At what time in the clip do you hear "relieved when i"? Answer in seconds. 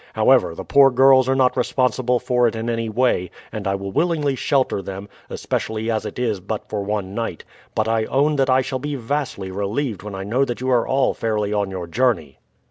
9.51-10.23